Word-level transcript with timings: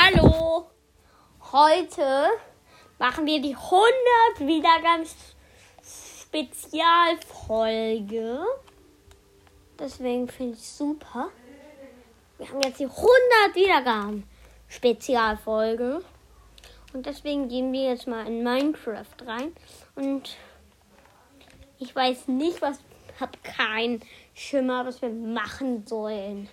Hallo! 0.00 0.70
Heute 1.50 2.28
machen 3.00 3.26
wir 3.26 3.42
die 3.42 3.56
100 3.56 3.90
Wiedergaben 4.38 5.04
Spezialfolge. 6.22 8.44
Deswegen 9.76 10.28
finde 10.28 10.56
ich 10.56 10.62
super. 10.62 11.30
Wir 12.36 12.48
haben 12.48 12.62
jetzt 12.62 12.78
die 12.78 12.84
100 12.84 13.08
Wiedergaben 13.54 14.22
Spezialfolge. 14.68 16.04
Und 16.92 17.06
deswegen 17.06 17.48
gehen 17.48 17.72
wir 17.72 17.90
jetzt 17.90 18.06
mal 18.06 18.24
in 18.24 18.44
Minecraft 18.44 19.16
rein. 19.26 19.52
Und 19.96 20.36
ich 21.80 21.96
weiß 21.96 22.28
nicht, 22.28 22.62
was, 22.62 22.78
habe 23.18 23.36
keinen 23.42 24.00
Schimmer, 24.32 24.86
was 24.86 25.02
wir 25.02 25.10
machen 25.10 25.84
sollen. 25.86 26.48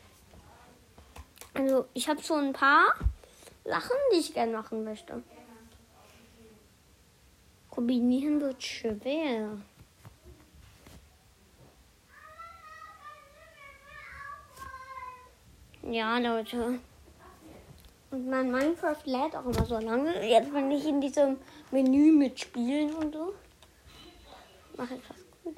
Also, 1.54 1.86
ich 1.94 2.10
habe 2.10 2.24
schon 2.24 2.48
ein 2.48 2.54
paar 2.54 2.96
Sachen, 3.66 3.96
die 4.14 4.20
ich 4.20 4.34
gerne 4.34 4.52
machen 4.52 4.84
möchte. 4.84 5.24
Kombinieren 7.70 8.40
wird 8.40 8.64
schwer. 8.64 9.58
Ja, 15.82 16.18
Leute. 16.20 16.80
Und 18.12 18.30
mein 18.30 18.52
Minecraft 18.52 19.04
lädt 19.06 19.36
auch 19.36 19.46
immer 19.46 19.66
so 19.66 19.78
lange. 19.78 20.26
Jetzt, 20.28 20.54
wenn 20.54 20.72
ich 20.72 20.86
in 20.86 21.02
diesem 21.02 21.38
Menü 21.72 22.12
mitspielen 22.12 22.94
und 22.96 23.14
so, 23.14 23.34
mache 24.78 24.96
ich 24.96 25.02
was 25.10 25.18
gut. 25.44 25.58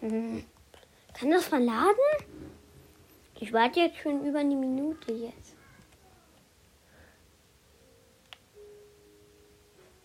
Hm. 0.00 0.44
Kann 1.14 1.30
das 1.30 1.46
verladen? 1.46 2.35
Ich 3.38 3.52
warte 3.52 3.80
jetzt 3.80 3.98
schon 3.98 4.24
über 4.24 4.38
eine 4.38 4.56
Minute 4.56 5.12
jetzt. 5.12 5.54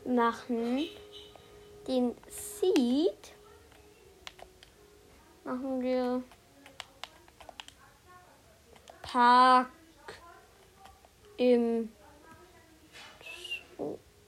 Machen 0.04 0.86
den 1.86 2.14
Seed. 2.28 3.32
Machen 5.44 5.80
wir 5.80 6.22
Park 9.00 9.70
im, 11.38 11.90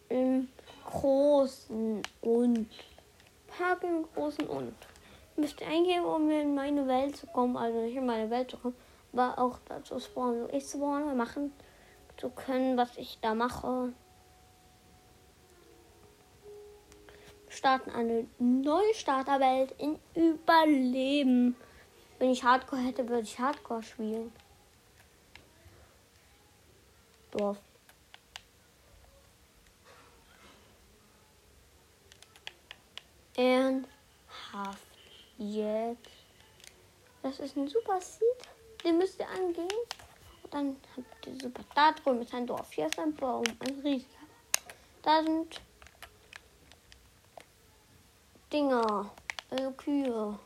im 0.09 0.49
Großen 0.87 2.03
und 2.23 2.71
Park 3.49 3.83
im 3.83 4.07
Großen 4.15 4.47
und. 4.47 4.75
Müsst 5.37 5.61
ihr 5.61 5.67
eingeben, 5.67 6.07
um 6.07 6.31
in 6.31 6.55
meine 6.55 6.89
Welt 6.89 7.19
zu 7.19 7.27
kommen, 7.27 7.59
also 7.59 7.83
nicht 7.83 7.97
in 7.97 8.07
meine 8.07 8.31
Welt 8.31 8.51
zu 8.51 8.57
kommen 8.57 8.75
war 9.13 9.39
auch 9.39 9.59
dazu 9.67 9.99
spawnen, 9.99 10.49
so 10.49 10.55
ich 10.57 10.69
spawnen, 10.69 11.17
machen 11.17 11.53
zu 12.17 12.31
können, 12.31 12.77
was 12.77 12.97
ich 12.97 13.19
da 13.21 13.35
mache. 13.35 13.93
Starten 17.49 17.91
eine 17.91 18.27
neue 18.39 18.95
Starterwelt 18.95 19.75
in 19.79 19.99
Überleben. 20.15 21.57
Wenn 22.19 22.31
ich 22.31 22.45
Hardcore 22.45 22.83
hätte, 22.83 23.09
würde 23.09 23.23
ich 23.23 23.39
Hardcore 23.39 23.83
spielen. 23.83 24.33
Dorf. 27.33 27.59
Half 34.53 34.81
jetzt. 35.39 36.11
Das 37.23 37.39
ist 37.39 37.57
ein 37.57 37.69
super 37.69 38.01
Seed. 38.01 38.27
Den 38.85 38.99
müsst 38.99 39.19
ihr 39.19 39.29
angehen. 39.29 39.69
Und 40.43 40.55
dann 40.55 40.77
habt 40.97 41.27
ihr 41.27 41.41
super. 41.41 41.63
Da 41.75 41.93
drüben 41.93 42.23
ist 42.23 42.35
ein 42.35 42.47
Dorf. 42.47 42.73
Hier 42.73 42.87
ist 42.87 42.99
ein 42.99 43.15
Baum. 43.15 43.45
Ein 43.61 43.81
riesiger. 43.81 44.09
Da 45.03 45.23
sind 45.23 45.61
Dinger. 48.53 49.11
Also 49.51 49.71
Kühe. 49.73 50.39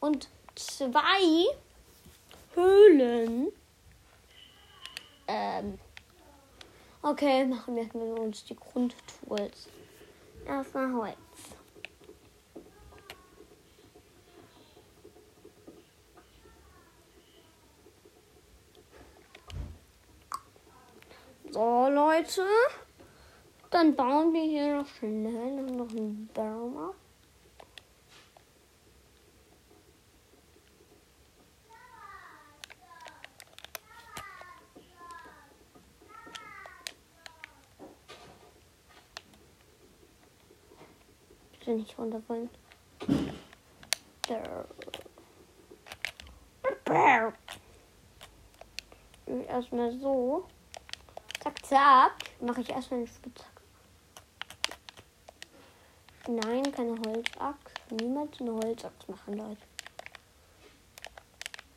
Und 0.00 0.28
zwei 0.54 1.46
Höhlen. 2.54 3.48
Ähm. 5.26 5.78
Okay, 7.02 7.46
machen 7.46 7.76
wir 7.76 8.20
uns 8.20 8.44
die 8.44 8.56
Grundtools. 8.56 9.68
Erstmal 10.44 10.92
Holz. 10.92 11.29
So, 21.52 21.88
Leute. 21.88 22.46
Dann 23.70 23.96
bauen 23.96 24.32
wir 24.32 24.42
hier 24.42 24.76
noch 24.76 24.86
schnell 24.86 25.62
noch 25.62 25.90
einen 25.90 26.28
Baum 26.32 26.76
ab. 26.78 26.94
Bitte 41.52 41.70
nicht 41.72 41.98
runterfallen. 41.98 42.50
Erstmal 49.48 49.92
so. 49.98 50.46
Zack, 51.40 51.66
zack. 51.66 52.12
Mache 52.40 52.60
ich 52.60 52.70
erstmal 52.70 53.00
eine 53.00 53.08
Spitzhacke. 53.08 53.62
Nein, 56.28 56.70
keine 56.70 56.92
Holzaxt. 56.92 57.80
Niemals 57.90 58.40
eine 58.40 58.52
Holzaxt 58.52 59.08
machen, 59.08 59.34
Leute. 59.38 59.62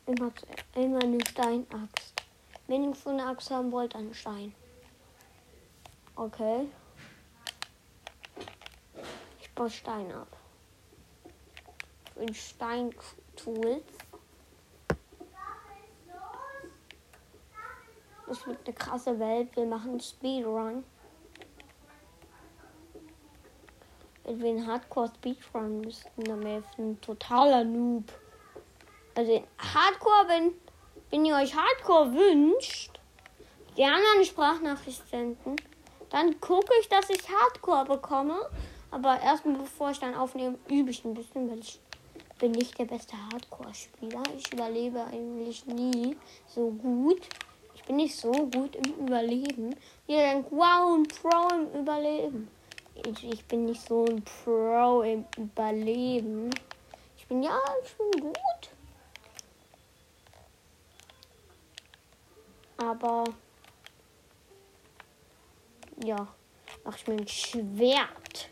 Immer, 0.06 0.30
immer 0.74 1.02
eine 1.02 1.24
Steinaxt. 1.26 2.22
Wenn 2.66 2.84
ihr 2.84 2.94
so 2.94 3.10
eine 3.10 3.26
Axt 3.26 3.50
haben 3.50 3.72
wollt, 3.72 3.94
einen 3.96 4.14
Stein. 4.14 4.54
Okay. 6.14 6.68
Ich 9.40 9.50
baue 9.52 9.70
Stein 9.70 10.12
ab. 10.12 10.28
Ein 12.20 12.34
Steintool. 12.34 13.82
Das 18.26 18.46
wird 18.46 18.58
eine 18.64 18.74
krasse 18.74 19.18
Welt. 19.18 19.54
Wir 19.54 19.66
machen 19.66 20.00
Speedrun. 20.00 20.84
Wenn 24.24 24.42
wir 24.42 24.50
einen 24.50 24.66
Hardcore 24.66 25.10
Speedrun 25.16 25.82
müssten, 25.82 26.24
dann 26.24 26.42
wäre 26.42 26.62
ein 26.78 26.98
totaler 27.00 27.64
Noob. 27.64 28.04
Also 29.14 29.44
Hardcore, 29.58 30.28
wenn, 30.28 30.52
wenn 31.10 31.24
ihr 31.26 31.36
euch 31.36 31.54
Hardcore 31.54 32.12
wünscht, 32.12 32.98
gerne 33.76 34.02
eine 34.14 34.24
Sprachnachricht 34.24 35.06
senden. 35.08 35.56
Dann 36.10 36.40
gucke 36.40 36.72
ich, 36.80 36.88
dass 36.88 37.10
ich 37.10 37.28
Hardcore 37.28 37.84
bekomme. 37.84 38.48
Aber 38.90 39.20
erstmal, 39.20 39.56
bevor 39.56 39.90
ich 39.90 39.98
dann 39.98 40.14
aufnehme, 40.14 40.56
übe 40.68 40.90
ich 40.90 41.04
ein 41.04 41.14
bisschen, 41.14 41.50
weil 41.50 41.58
ich 41.58 41.80
bin 42.38 42.52
nicht 42.52 42.78
der 42.78 42.84
beste 42.84 43.16
Hardcore-Spieler. 43.32 44.22
Ich 44.36 44.52
überlebe 44.52 45.04
eigentlich 45.04 45.66
nie 45.66 46.16
so 46.46 46.70
gut. 46.70 47.20
Ich 47.84 47.88
bin 47.88 47.96
nicht 47.96 48.16
so 48.16 48.32
gut 48.32 48.76
im 48.76 49.06
Überleben. 49.06 49.76
Ihr 50.06 50.16
denkt, 50.16 50.50
wow, 50.50 50.96
ein 50.96 51.02
Pro 51.02 51.54
im 51.54 51.82
Überleben. 51.82 52.48
Ich, 52.94 53.30
ich 53.30 53.44
bin 53.44 53.66
nicht 53.66 53.86
so 53.86 54.06
ein 54.06 54.24
Pro 54.24 55.02
im 55.02 55.26
Überleben. 55.36 56.48
Ich 57.18 57.26
bin 57.26 57.42
ja 57.42 57.60
schon 57.84 58.22
gut. 58.22 58.70
Aber 62.78 63.24
ja, 66.02 66.26
mach 66.84 66.96
ich 66.96 67.06
mir 67.06 67.16
ein 67.16 67.28
Schwert, 67.28 68.48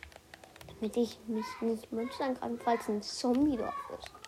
damit 0.69 0.94
ich 0.99 1.19
mich 1.26 1.46
nicht 1.62 1.90
monstern 1.90 2.38
kann, 2.38 2.58
falls 2.58 2.87
ein 2.90 3.00
Zombie 3.00 3.56
drauf 3.56 3.73
ist. 3.99 4.21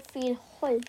Voll 0.00 0.02
viel 0.12 0.38
Holz. 0.60 0.84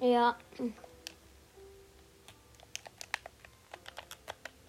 Ja. 0.00 0.36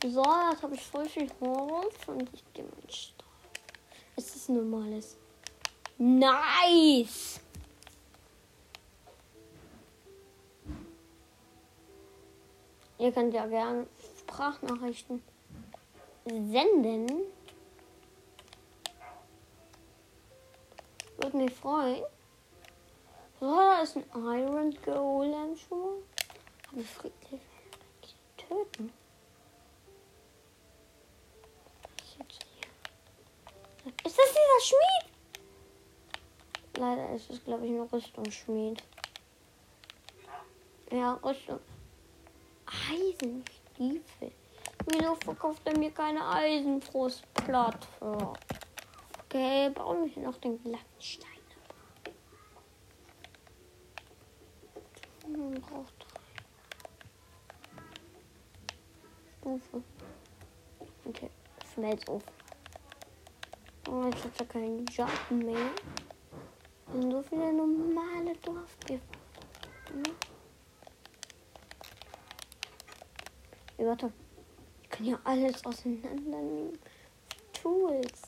So, 0.04 0.26
jetzt 0.52 0.64
habe 0.64 0.76
ich 0.76 0.84
voll 0.84 1.08
viel 1.08 1.30
Holz 1.40 1.96
und 2.08 2.30
ich 2.34 2.44
gehe 2.54 2.66
mal 2.66 2.92
Stahl. 2.92 3.28
Es 4.16 4.36
ist 4.36 4.50
normales. 4.50 5.18
Nice! 5.98 7.40
Ihr 12.98 13.12
könnt 13.12 13.34
ja 13.34 13.46
gerne 13.48 13.88
Sprachnachrichten 14.32 15.22
senden. 16.26 17.24
Würde 21.18 21.38
mich 21.38 21.54
freuen. 21.54 22.04
So, 23.40 23.56
da 23.56 23.82
ist 23.82 23.98
ein 23.98 24.06
Iron 24.16 24.74
Golem 24.86 25.58
schon. 25.58 26.04
Aber 26.72 26.82
friedlich 26.82 27.42
töten. 28.38 28.94
Ist 34.06 34.18
das 34.18 34.30
dieser 34.30 34.62
Schmied? 34.62 35.12
Leider 36.78 37.16
ist 37.16 37.30
es, 37.30 37.44
glaube 37.44 37.66
ich, 37.66 37.72
ein 37.72 37.82
Rüstungsschmied. 37.82 38.82
Ja, 40.92 41.14
Rüstung. 41.16 41.60
Eisenstiefel. 43.80 44.32
Wieso 44.88 45.16
verkauft 45.16 45.62
er 45.66 45.78
mir 45.78 45.92
keine 45.92 46.28
Eisenbrustplatte? 46.28 47.88
Okay, 49.26 49.70
bauen 49.70 50.14
wir 50.14 50.24
noch 50.24 50.38
den 50.38 50.62
glatten 50.62 51.02
Stein. 51.02 51.28
Man 55.28 55.62
braucht 55.62 55.94
drei 56.00 56.20
Stufe. 59.40 59.84
Okay, 61.06 61.30
Schmelzofen. 61.74 62.34
Oh, 63.90 64.04
jetzt 64.06 64.26
hat 64.26 64.40
er 64.40 64.46
keinen 64.46 64.86
Job 64.88 65.10
mehr. 65.30 65.72
Und 66.94 67.12
so 67.12 67.22
viele 67.22 67.54
normale 67.54 68.36
Dorfbewohner. 68.44 69.02
Hey, 73.82 73.88
warte. 73.88 74.14
Ich 74.84 74.90
kann 74.90 75.06
ja 75.08 75.20
alles 75.24 75.66
auseinandernehmen. 75.66 76.78
Tools. 77.52 78.22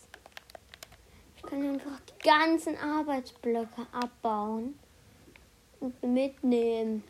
Ich 1.36 1.44
kann 1.44 1.62
einfach 1.62 2.00
die 2.00 2.28
ganzen 2.28 2.76
Arbeitsblöcke 2.76 3.86
abbauen 3.92 4.80
und 5.80 6.02
mitnehmen. 6.02 7.04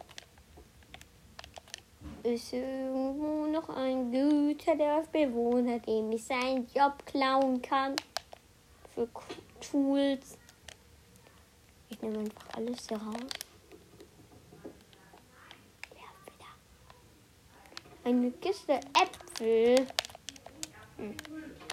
Ist 2.24 2.52
irgendwo 2.52 3.46
noch 3.46 3.70
ein 3.70 4.12
guter 4.12 4.76
Dorfbewohner, 4.76 5.80
dem 5.80 6.12
ich 6.12 6.26
seinen 6.26 6.68
Job 6.76 7.06
klauen 7.06 7.62
kann? 7.62 7.96
Für 8.94 9.08
Tools. 9.62 10.38
Ich 11.88 12.02
nehme 12.02 12.20
einfach 12.20 12.58
alles 12.58 12.90
hier 12.90 12.98
raus. 12.98 13.43
Eine 18.06 18.32
Kiste 18.32 18.74
Äpfel. 18.74 19.88
Hm. 20.98 21.16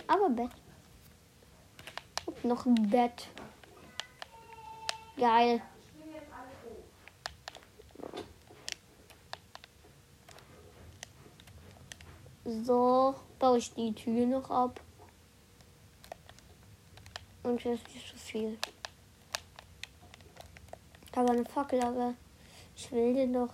Aber 0.07 0.31
Bett. 0.31 0.51
Und 2.27 2.45
noch 2.45 2.67
ein 2.67 2.89
Bett. 2.89 3.27
Geil. 5.17 5.61
So, 12.45 13.15
baue 13.39 13.59
ich 13.59 13.75
die 13.75 13.93
Tür 13.93 14.27
noch 14.27 14.51
ab. 14.51 14.81
Und 17.43 17.61
hier 17.61 17.73
ist 17.73 17.89
nicht 17.93 18.09
so 18.09 18.17
viel. 18.17 18.59
War 21.13 21.29
eine 21.29 21.45
Fackel, 21.45 21.83
aber 21.83 22.15
ich 22.77 22.91
will 22.93 23.15
den 23.15 23.33
doch. 23.33 23.51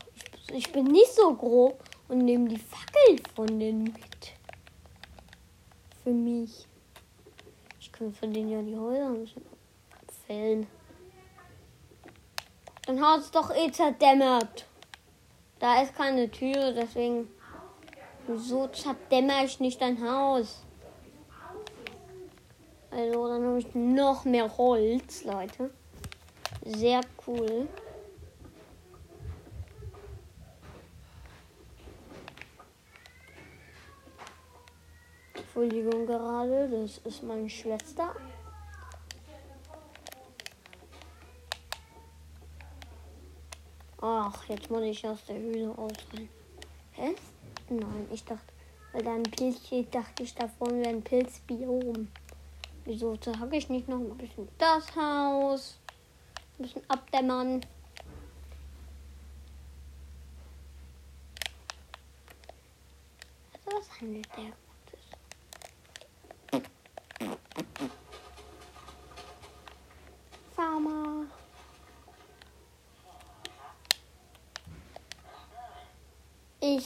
Ich 0.52 0.70
bin 0.70 0.84
nicht 0.84 1.12
so 1.14 1.34
grob 1.34 1.86
und 2.08 2.19
nehme 2.19 2.49
die 2.49 2.58
Fackel 2.58 3.20
von 3.35 3.58
denen 3.58 3.85
mit. 3.85 4.32
Für 6.03 6.11
mich. 6.11 6.67
Ich 7.81 7.91
kann 7.93 8.12
von 8.12 8.32
denen 8.32 8.50
ja 8.50 8.62
die 8.62 8.76
Häuser 8.76 9.41
abfällen. 9.91 10.67
Dann 12.87 13.05
hat 13.05 13.20
es 13.20 13.31
doch 13.31 13.55
eh 13.55 13.70
zerdämmert. 13.73 14.67
Da 15.58 15.82
ist 15.82 15.94
keine 15.97 16.31
Tür, 16.31 16.73
deswegen. 16.73 17.29
Wieso 18.28 18.69
zerdämmer 18.69 19.45
ich 19.45 19.61
nicht 19.61 19.81
dein 19.81 20.00
Haus? 20.02 20.62
Also, 22.90 23.28
dann 23.28 23.45
habe 23.45 23.59
ich 23.59 23.75
noch 23.75 24.25
mehr 24.25 24.57
Holz, 24.57 25.25
Leute. 25.25 25.71
Sehr 26.64 27.00
cool. 27.26 27.69
Entschuldigung 35.57 36.05
gerade, 36.05 36.69
das 36.69 36.99
ist 36.99 37.23
meine 37.23 37.49
Schwester. 37.49 38.15
Ach, 44.03 44.45
jetzt 44.51 44.71
muss 44.71 44.83
ich 44.83 45.09
aus 45.09 45.25
der 45.25 45.39
Höhle 45.39 45.71
ausrennen. 45.71 46.29
Hä? 46.93 47.15
Nein, 47.71 48.07
ich 48.13 48.23
dachte, 48.23 48.53
weil 48.93 49.03
da 49.03 49.15
ein 49.15 49.23
Pilz 49.23 49.67
steht, 49.67 49.95
dachte 49.95 50.25
ich, 50.25 50.35
davon 50.35 50.79
wäre 50.79 50.91
ein 50.91 51.03
Pilzbiom. 51.03 52.09
Wieso 52.85 53.17
sage 53.17 53.57
ich 53.57 53.71
nicht 53.71 53.89
noch 53.89 53.97
ein 53.97 54.19
bisschen 54.19 54.47
das 54.59 54.95
Haus? 54.95 55.79
Ein 56.59 56.65
bisschen 56.65 56.83
abdämmern. 56.87 57.63
Also 63.55 63.79
was 63.79 64.01
handelt 64.03 64.29
der 64.37 64.53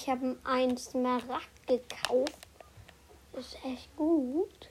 Ich 0.00 0.08
habe 0.08 0.38
einen 0.44 0.78
Smaragd 0.78 1.66
gekauft. 1.66 2.48
Ist 3.34 3.58
echt 3.62 3.94
gut. 3.96 4.70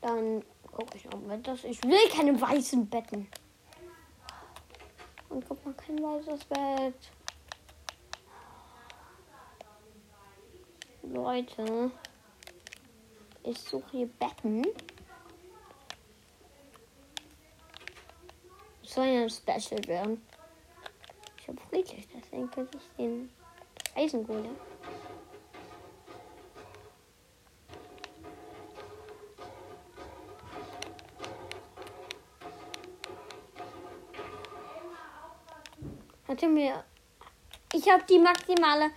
Dann 0.00 0.42
gucke 0.72 0.96
ich 0.96 1.04
noch 1.04 1.20
mal 1.20 1.38
das. 1.42 1.64
Ich 1.64 1.82
will 1.84 2.08
keine 2.16 2.40
weißen 2.40 2.88
Betten. 2.88 3.28
Und 5.28 5.46
guck 5.46 5.62
mal, 5.66 5.74
kein 5.74 6.02
weißes 6.02 6.46
Bett. 6.46 7.10
Leute, 11.02 11.90
ich 13.42 13.58
suche 13.58 13.90
hier 13.90 14.06
Betten. 14.06 14.64
Soll 18.98 19.06
ja 19.06 19.22
ein 19.22 19.30
Special 19.30 19.86
werden. 19.86 20.26
Ich 21.38 21.46
habe 21.46 21.58
friedlich, 21.70 22.08
deswegen 22.12 22.50
könnte 22.50 22.78
ich 22.78 22.96
den 22.96 23.30
Eisengolem. 23.94 24.56
Hatte 36.26 36.48
mir. 36.48 36.82
Ich 37.72 37.88
habe 37.88 38.02
die 38.10 38.18
maximale 38.18 38.90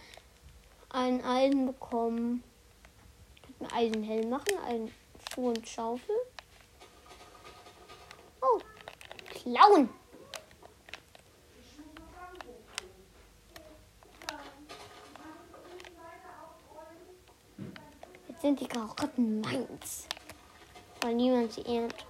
einen 0.90 1.24
Eisen 1.24 1.68
bekommen. 1.68 2.44
Ich 3.48 3.60
mir 3.60 3.72
Eisenhelm 3.72 4.32
machen, 4.32 4.58
einen 4.66 4.92
Schuh 5.30 5.50
und 5.50 5.68
Schaufel. 5.68 6.16
Oh, 8.42 8.60
klauen! 9.42 9.90
Jetzt 18.28 18.42
sind 18.42 18.60
die 18.60 18.68
Karotten 18.68 19.42
meins. 19.42 20.08
Weil 21.02 21.16
niemand 21.16 21.52
sie 21.54 21.66
erntet. 21.66 22.06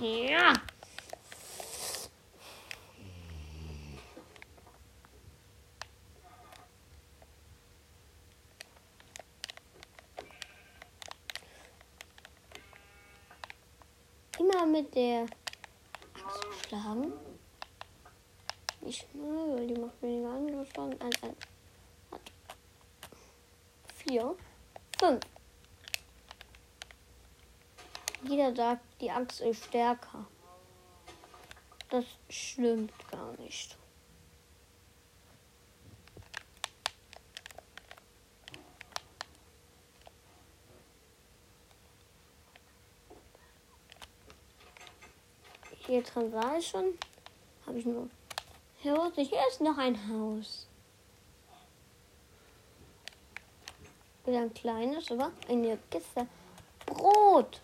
Ja! 0.00 0.52
Immer 14.58 14.66
mit 14.66 14.92
der 14.96 15.26
Axt 16.14 16.66
schlagen. 16.66 17.12
Nicht 18.80 19.06
weil 19.14 19.66
die 19.68 19.74
macht 19.74 20.02
weniger 20.02 20.30
Angriffsschaden. 20.30 21.00
Eins, 21.00 21.22
eins. 21.22 21.36
Vier. 23.94 24.36
Fünf. 24.98 25.20
Jeder 28.24 28.56
sagt, 28.56 28.82
die 29.00 29.10
Axt 29.10 29.40
ist 29.42 29.64
stärker. 29.64 30.26
Das 31.90 32.04
stimmt 32.28 32.92
gar 33.10 33.32
nicht. 33.38 33.76
Hier 45.88 46.02
drin 46.02 46.30
war 46.34 46.58
ich 46.58 46.66
schon. 46.66 46.98
Habe 47.66 47.78
ich 47.78 47.86
nur. 47.86 48.10
Hier, 48.76 49.10
ist 49.16 49.62
noch 49.62 49.78
ein 49.78 49.96
Haus. 50.06 50.68
Wieder 54.26 54.42
ein 54.42 54.52
kleines, 54.52 55.10
aber 55.10 55.32
eine 55.48 55.78
Kiste. 55.90 56.26
Brot. 56.84 57.62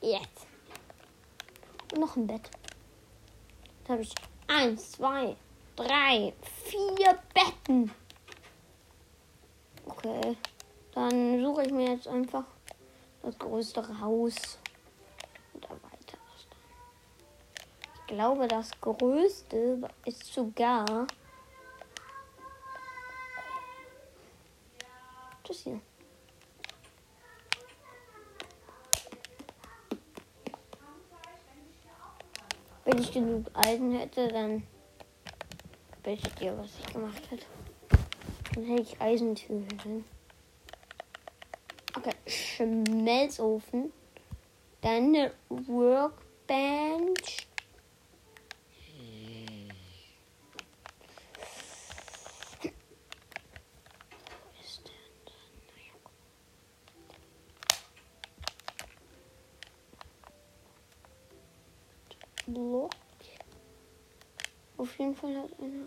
Jetzt. 0.00 0.46
Und 1.92 2.00
noch 2.00 2.16
ein 2.16 2.26
Bett. 2.26 2.50
Da 3.84 3.92
habe 3.92 4.02
ich 4.02 4.14
eins, 4.48 4.92
zwei, 4.92 5.36
drei, 5.76 6.32
vier 6.64 7.18
Betten. 7.34 7.92
Okay. 9.84 10.38
Dann 10.94 11.42
suche 11.42 11.64
ich 11.64 11.70
mir 11.70 11.90
jetzt 11.90 12.08
einfach 12.08 12.44
das 13.24 13.38
größere 13.38 14.00
Haus 14.00 14.58
es 16.36 16.46
dann. 16.50 16.58
Ich 17.94 18.06
glaube, 18.06 18.48
das 18.48 18.70
größte 18.80 19.88
ist 20.04 20.26
sogar 20.26 21.06
das 25.46 25.58
hier. 25.58 25.80
Wenn 32.84 32.98
ich 32.98 33.12
genug 33.12 33.46
Eisen 33.54 33.92
hätte, 33.92 34.28
dann 34.28 34.66
wisst 36.02 36.40
ihr, 36.40 36.56
was 36.58 36.70
ich 36.78 36.92
gemacht 36.92 37.22
hätte. 37.30 37.46
Dann 38.54 38.64
hätte 38.64 38.82
ich 38.82 39.00
Eisentüren. 39.00 40.04
Okay, 42.06 42.16
Schmelzofen. 42.26 43.90
Dann 44.82 45.14
eine 45.14 45.32
Workbench. 45.48 47.46
Block. 62.46 62.90
Auf 64.76 64.98
jeden 64.98 65.16
Fall 65.16 65.34
hat 65.38 65.58
einer. 65.58 65.86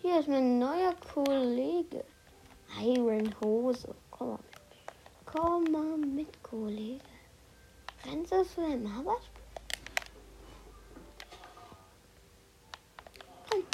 Hier 0.00 0.20
ist 0.20 0.28
mein 0.28 0.60
neuer 0.60 0.94
Kollege. 1.12 2.04
Iron 2.80 3.34
Hose. 3.40 3.96
Komm 4.18 4.30
mal 4.30 4.38
mit. 4.38 4.62
Komm 5.24 5.64
mal 5.64 5.96
mit, 5.96 6.42
Kollege. 6.42 7.04
Rennst 8.04 8.32
du 8.32 8.44
zu 8.44 8.60
deinem 8.60 8.86
Arbeitsplatz? 8.86 9.30
Komm. 13.48 13.64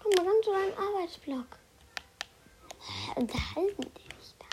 Komm 0.00 0.12
mal 0.16 0.24
dann 0.24 0.42
zu 0.42 0.50
deinem 0.52 0.78
Arbeitsblock. 0.78 1.58
Unterhalten 3.16 3.82
dich 3.82 4.34
da. 4.38 4.46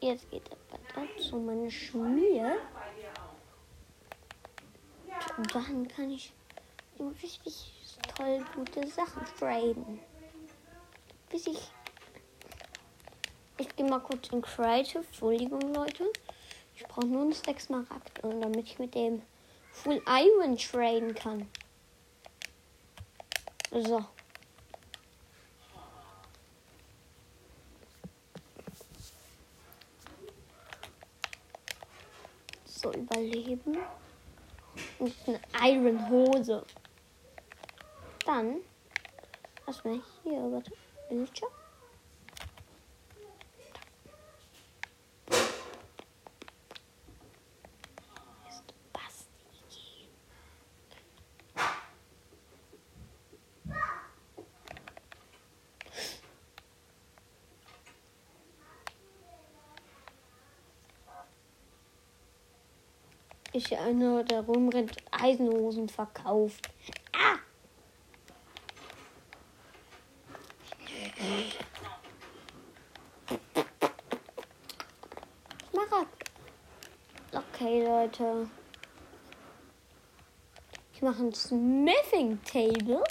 Jetzt 0.00 0.30
geht 0.30 0.50
aber 0.50 0.78
dazu 0.94 1.36
meine 1.36 1.70
Schmier. 1.70 2.58
Und 5.36 5.54
dann 5.54 5.88
kann 5.88 6.10
ich 6.10 6.32
richtig 7.22 7.72
toll 8.16 8.44
gute 8.54 8.86
Sachen 8.86 9.24
traden. 9.38 10.00
Bis 11.30 11.46
ich. 11.46 11.70
Ich 13.60 13.76
gehe 13.76 13.86
mal 13.86 14.00
kurz 14.00 14.28
in 14.30 14.40
Creative. 14.40 15.04
Entschuldigung, 15.04 15.60
Leute. 15.74 16.10
Ich 16.74 16.82
brauche 16.84 17.04
nur 17.06 17.26
ein 17.26 17.34
Stack 17.34 17.60
Smaragd, 17.60 18.18
damit 18.22 18.66
ich 18.66 18.78
mit 18.78 18.94
dem 18.94 19.20
Full 19.70 20.02
Iron 20.06 20.56
traden 20.56 21.14
kann. 21.14 21.46
So. 23.70 24.02
So, 32.64 32.94
überleben. 32.94 33.76
Und 34.98 35.14
eine 35.26 35.40
Iron 35.70 36.08
Hose. 36.08 36.64
Dann. 38.24 38.62
Was 39.66 39.84
mal 39.84 40.00
hier, 40.22 40.50
warte. 40.50 40.72
Bildschirm. 41.10 41.50
Ist 48.48 48.64
Basti. 48.92 50.08
Ich 63.62 63.76
einer, 63.76 64.24
der 64.24 64.40
rumrennt, 64.40 64.96
Eisenhosen 65.10 65.90
verkauft. 65.90 66.70
Ah! 67.12 67.36
Smaragd. 75.70 76.30
Okay, 77.34 77.84
Leute. 77.84 78.48
Ich 80.94 81.02
mache 81.02 81.22
ein 81.24 81.34
Smithing 81.34 82.42
Table. 82.44 83.04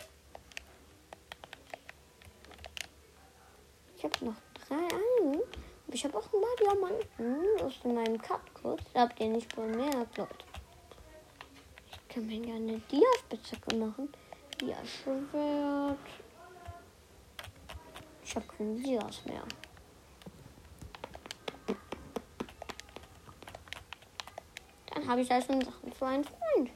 Ich 3.98 4.04
habe 4.04 4.26
noch 4.26 4.36
drei 4.68 4.78
Eisen. 4.78 5.44
Aber 5.88 5.89
ich 6.00 6.06
habe 6.06 6.18
auch 6.18 6.34
ein 6.34 6.42
paar 6.42 6.56
Diamanten 6.62 7.62
aus 7.62 7.84
meinem 7.84 8.22
Cut-Kurs. 8.22 8.80
Da 8.94 9.02
habt 9.02 9.20
ihr 9.20 9.28
nicht 9.28 9.54
bemerkt, 9.54 10.18
Leute. 10.18 10.46
Ich 11.92 12.08
kann 12.08 12.26
mir 12.26 12.40
gerne 12.40 12.80
Dia-Spitzhacke 12.90 13.76
machen. 13.76 14.08
Dia-Schwert. 14.62 15.98
Ich 18.24 18.34
habe 18.34 18.46
keine 18.48 18.76
Dias 18.76 19.26
mehr. 19.26 19.44
Dann 24.94 25.06
habe 25.06 25.20
ich 25.20 25.30
also 25.30 25.48
Sachen 25.60 25.92
für 25.92 26.06
einen 26.06 26.24
Freund. 26.24 26.72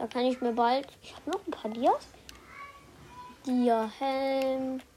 Da 0.00 0.06
kann 0.06 0.24
ich 0.24 0.40
mir 0.40 0.54
bald. 0.54 0.88
Ich 1.02 1.14
habe 1.14 1.30
noch 1.30 1.46
ein 1.46 1.50
paar 1.50 1.70
Dias. 1.70 2.08
Dia-Helm. 3.44 4.78
Äh, 4.78 4.89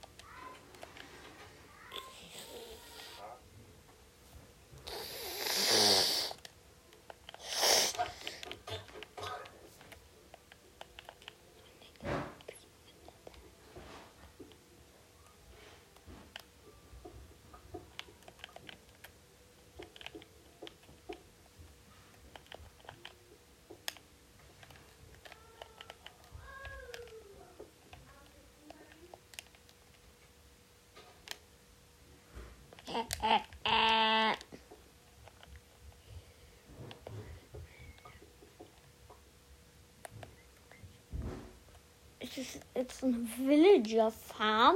Es 42.20 42.38
ist 42.38 42.60
jetzt 42.76 43.04
eine 43.04 43.28
Villager 43.38 44.12
Farm. 44.12 44.76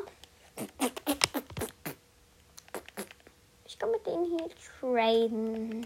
Ich 3.66 3.78
kann 3.78 3.92
mit 3.92 4.06
denen 4.08 4.26
hier 4.26 4.50
traden. 4.80 5.86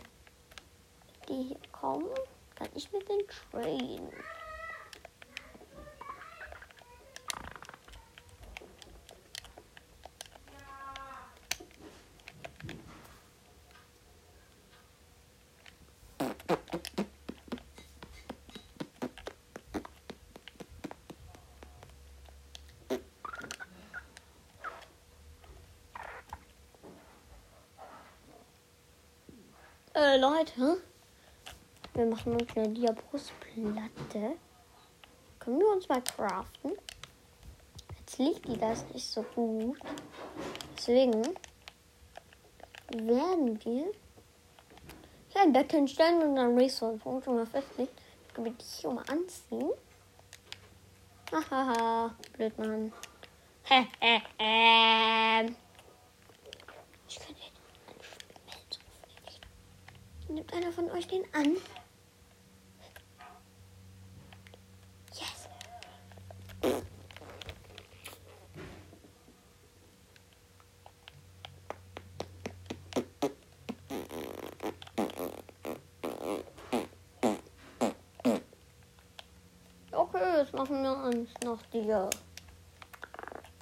Die 1.28 1.44
hier 1.44 1.58
kommen, 1.74 2.08
kann 2.56 2.70
ich 2.76 2.90
mit 2.94 3.10
denen 3.10 3.28
traden. 3.28 4.10
Äh, 30.02 30.18
Leute, 30.18 30.82
wir 31.94 32.06
machen 32.08 32.34
uns 32.34 32.58
eine 32.58 32.70
Diabrustplatte. 32.70 34.36
Können 35.38 35.60
wir 35.60 35.68
uns 35.68 35.88
mal 35.88 36.02
craften? 36.02 36.72
Jetzt 38.00 38.18
liegt 38.18 38.48
die 38.48 38.58
das 38.58 38.84
nicht 38.92 39.08
so 39.08 39.22
gut. 39.22 39.78
Deswegen 40.76 41.22
werden 42.94 43.64
wir 43.64 43.92
hier 45.30 45.42
ein 45.44 45.54
Bett 45.54 45.72
hinstellen 45.72 46.30
und 46.30 46.36
dann 46.36 46.58
Resource-Punkt 46.58 47.26
schon 47.26 47.36
mal 47.36 47.46
festlegen. 47.46 47.92
Können 48.34 48.46
wir 48.46 48.54
dich 48.54 48.74
hier 48.82 48.90
mal 48.90 49.06
anziehen? 49.08 49.70
Hahaha, 51.32 52.16
blöd, 52.34 52.58
Mann. 52.58 52.92
Hä, 53.66 53.86
hä, 54.00 54.22
ähm. 54.40 55.56
Ich 57.08 57.20
könnte 57.20 57.42
einen 57.44 57.62
Schmelz 60.26 60.41
Nimmt 60.52 60.64
einer 60.66 60.72
von 60.72 60.90
euch 60.92 61.08
den 61.08 61.24
an? 61.34 61.56
Yes. 65.14 65.48
Okay, 79.92 80.38
jetzt 80.38 80.54
machen 80.54 80.84
wir 80.84 80.96
uns 81.04 81.30
noch 81.44 81.62
die 81.74 81.90
äh, 81.90 82.10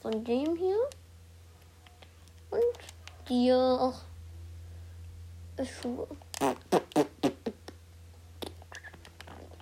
von 0.02 0.24
dem 0.24 0.56
hier 0.56 0.78
und 2.52 2.64
die 3.28 3.50
äh, 3.50 3.92
Schuhe. 5.66 6.08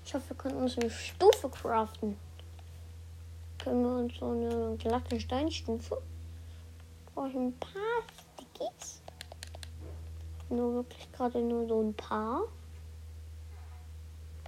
Ich 0.07 0.13
hoffe, 0.13 0.29
wir 0.29 0.37
können 0.37 0.55
uns 0.55 0.77
eine 0.77 0.89
Stufe 0.89 1.49
craften. 1.49 2.15
Können 3.57 3.83
wir 3.83 3.97
uns 3.97 4.15
so 4.17 4.29
eine 4.29 4.77
glatte 4.77 5.19
Steinstufe? 5.19 6.01
Brauche 7.13 7.27
ich 7.27 7.35
ein 7.35 7.53
paar 7.59 8.03
Stickies? 8.15 9.01
Nur 10.47 10.75
wirklich 10.75 11.11
gerade 11.11 11.41
nur 11.41 11.67
so 11.67 11.81
ein 11.81 11.93
paar. 11.93 12.43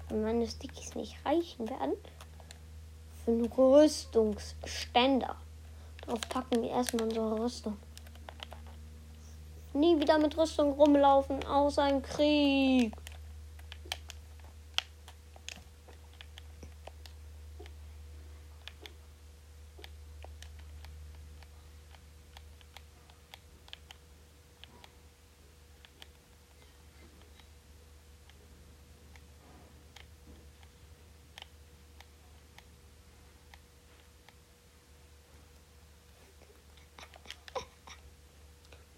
Wenn 0.07 0.21
meine 0.21 0.47
Stickies 0.47 0.95
nicht 0.95 1.17
reichen 1.25 1.69
werden, 1.69 1.95
für 3.25 3.31
einen 3.31 3.45
Rüstungsständer. 3.47 5.35
Darauf 6.05 6.21
packen 6.29 6.61
wir 6.61 6.69
erstmal 6.69 7.03
unsere 7.03 7.37
Rüstung. 7.37 7.75
Nie 9.73 9.99
wieder 9.99 10.19
mit 10.19 10.37
Rüstung 10.37 10.71
rumlaufen, 10.71 11.45
außer 11.45 11.89
im 11.89 12.01
Krieg. 12.01 12.93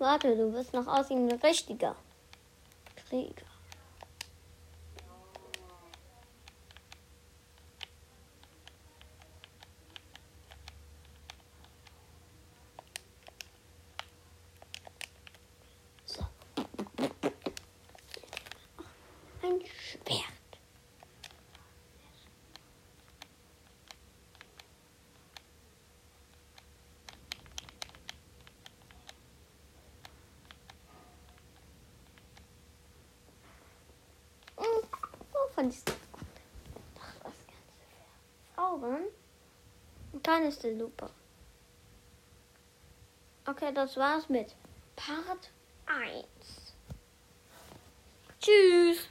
Warte, 0.01 0.35
du 0.35 0.51
wirst 0.51 0.73
noch 0.73 0.87
aussehen 0.87 1.27
wie 1.27 1.33
ein 1.33 1.39
richtiger 1.41 1.95
Krieger. 3.07 3.45
So. 16.07 16.25
Ein 19.43 19.61
Schwert. 19.67 20.31
Mm, 34.61 34.85
Für 35.61 37.31
Frauen. 38.55 39.05
Und 40.11 40.25
dann 40.25 40.43
ist 40.45 40.63
der 40.63 40.75
super. 40.75 41.11
Okay, 43.45 43.71
das 43.73 43.95
war's 43.95 44.27
mit 44.27 44.55
Part 44.95 45.51
1. 45.85 46.25
Tschüss. 48.39 49.10